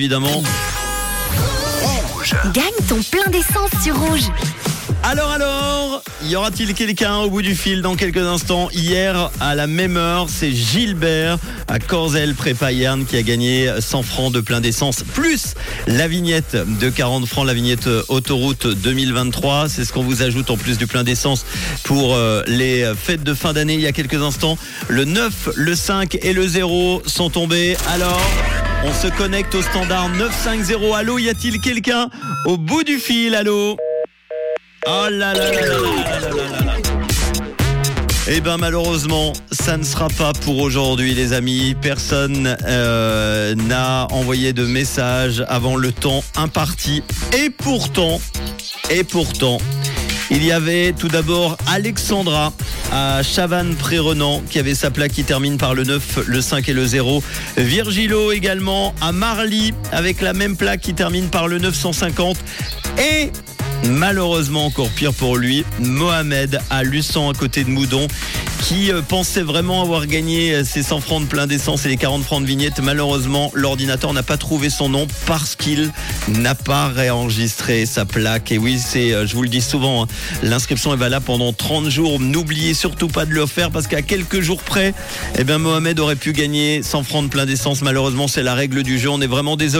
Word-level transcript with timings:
évidemment. 0.00 0.44
Gagne 2.54 2.86
ton 2.88 3.02
plein 3.02 3.28
d'essence 3.32 3.70
sur 3.82 3.98
Rouge. 3.98 4.30
Alors 5.02 5.28
alors, 5.32 6.04
y 6.24 6.36
aura-t-il 6.36 6.72
quelqu'un 6.74 7.16
au 7.16 7.30
bout 7.30 7.42
du 7.42 7.56
fil 7.56 7.82
dans 7.82 7.96
quelques 7.96 8.18
instants 8.18 8.68
Hier, 8.72 9.32
à 9.40 9.56
la 9.56 9.66
même 9.66 9.96
heure, 9.96 10.26
c'est 10.28 10.52
Gilbert 10.52 11.38
à 11.66 11.80
Corzel 11.80 12.36
Prépayerne 12.36 13.06
qui 13.06 13.16
a 13.16 13.22
gagné 13.22 13.68
100 13.80 14.04
francs 14.04 14.32
de 14.32 14.40
plein 14.40 14.60
d'essence, 14.60 15.02
plus 15.02 15.54
la 15.88 16.06
vignette 16.06 16.56
de 16.78 16.90
40 16.90 17.26
francs, 17.26 17.44
la 17.44 17.54
vignette 17.54 17.88
autoroute 18.06 18.68
2023. 18.68 19.68
C'est 19.68 19.84
ce 19.84 19.92
qu'on 19.92 20.04
vous 20.04 20.22
ajoute 20.22 20.48
en 20.52 20.56
plus 20.56 20.78
du 20.78 20.86
plein 20.86 21.02
d'essence 21.02 21.44
pour 21.82 22.14
euh, 22.14 22.44
les 22.46 22.88
fêtes 22.94 23.24
de 23.24 23.34
fin 23.34 23.52
d'année 23.52 23.74
il 23.74 23.80
y 23.80 23.88
a 23.88 23.92
quelques 23.92 24.22
instants. 24.22 24.58
Le 24.86 25.04
9, 25.04 25.50
le 25.56 25.74
5 25.74 26.18
et 26.22 26.32
le 26.32 26.46
0 26.46 27.02
sont 27.04 27.30
tombés. 27.30 27.76
Alors... 27.88 28.20
On 28.84 28.92
se 28.92 29.08
connecte 29.16 29.54
au 29.54 29.62
standard 29.62 30.08
950. 30.10 30.94
Allô, 30.94 31.18
y 31.18 31.28
a-t-il 31.28 31.60
quelqu'un 31.60 32.08
au 32.46 32.56
bout 32.56 32.84
du 32.84 32.98
fil? 32.98 33.34
Allô? 33.34 33.76
Oh 34.86 35.06
là 35.10 35.34
là 35.34 35.34
là 35.34 35.50
là 35.52 35.60
là 35.60 36.30
là 36.30 36.64
là. 36.64 36.72
Eh 38.30 38.42
ben 38.42 38.58
malheureusement, 38.58 39.32
ça 39.50 39.78
ne 39.78 39.82
sera 39.82 40.08
pas 40.08 40.32
pour 40.44 40.58
aujourd'hui 40.58 41.14
les 41.14 41.32
amis. 41.32 41.74
Personne 41.80 42.56
euh, 42.66 43.54
n'a 43.54 44.06
envoyé 44.10 44.52
de 44.52 44.66
message 44.66 45.42
avant 45.48 45.76
le 45.76 45.92
temps 45.92 46.22
imparti. 46.36 47.02
Et 47.36 47.48
pourtant, 47.48 48.20
et 48.90 49.02
pourtant, 49.02 49.58
il 50.30 50.44
y 50.44 50.52
avait 50.52 50.92
tout 50.92 51.08
d'abord 51.08 51.56
Alexandra 51.66 52.52
à 52.92 53.22
Chavannes-Pré-Renan 53.22 54.42
qui 54.48 54.58
avait 54.58 54.74
sa 54.74 54.90
plaque 54.90 55.12
qui 55.12 55.24
termine 55.24 55.58
par 55.58 55.74
le 55.74 55.84
9, 55.84 56.20
le 56.26 56.40
5 56.40 56.68
et 56.68 56.72
le 56.72 56.86
0. 56.86 57.22
Virgilo 57.56 58.32
également 58.32 58.94
à 59.00 59.12
Marly 59.12 59.72
avec 59.92 60.20
la 60.20 60.32
même 60.32 60.56
plaque 60.56 60.80
qui 60.80 60.94
termine 60.94 61.28
par 61.28 61.48
le 61.48 61.58
950. 61.58 62.36
Et 62.98 63.30
malheureusement 63.84 64.66
encore 64.66 64.90
pire 64.90 65.14
pour 65.14 65.36
lui, 65.36 65.64
Mohamed 65.80 66.60
à 66.70 66.82
Luçon 66.82 67.30
à 67.30 67.34
côté 67.34 67.64
de 67.64 67.70
Moudon 67.70 68.06
qui 68.62 68.92
euh, 68.92 69.02
pensait 69.02 69.42
vraiment 69.42 69.82
avoir 69.82 70.06
gagné 70.06 70.54
euh, 70.54 70.64
ses 70.64 70.82
100 70.82 71.00
francs 71.00 71.22
de 71.22 71.28
plein 71.28 71.46
d'essence 71.46 71.86
et 71.86 71.88
les 71.88 71.96
40 71.96 72.24
francs 72.24 72.42
de 72.42 72.46
vignette. 72.46 72.80
Malheureusement, 72.82 73.50
l'ordinateur 73.54 74.12
n'a 74.12 74.22
pas 74.22 74.36
trouvé 74.36 74.68
son 74.68 74.88
nom 74.88 75.06
parce 75.26 75.56
qu'il 75.56 75.90
n'a 76.28 76.54
pas 76.54 76.88
réenregistré 76.88 77.86
sa 77.86 78.04
plaque. 78.04 78.52
Et 78.52 78.58
oui, 78.58 78.78
c'est, 78.78 79.12
euh, 79.12 79.26
je 79.26 79.34
vous 79.34 79.42
le 79.42 79.48
dis 79.48 79.60
souvent, 79.60 80.04
hein, 80.04 80.06
l'inscription 80.42 80.92
est 80.92 80.96
valable 80.96 81.24
pendant 81.24 81.52
30 81.52 81.88
jours. 81.88 82.20
N'oubliez 82.20 82.74
surtout 82.74 83.08
pas 83.08 83.24
de 83.24 83.32
le 83.32 83.46
faire 83.46 83.70
parce 83.70 83.86
qu'à 83.86 84.02
quelques 84.02 84.40
jours 84.40 84.62
près, 84.62 84.94
eh 85.38 85.44
bien, 85.44 85.58
Mohamed 85.58 85.98
aurait 86.00 86.16
pu 86.16 86.32
gagner 86.32 86.82
100 86.82 87.02
francs 87.04 87.24
de 87.24 87.28
plein 87.28 87.46
d'essence. 87.46 87.82
Malheureusement, 87.82 88.28
c'est 88.28 88.42
la 88.42 88.54
règle 88.54 88.82
du 88.82 88.98
jeu. 88.98 89.08
On 89.10 89.20
est 89.20 89.26
vraiment 89.26 89.56
désolé. 89.56 89.68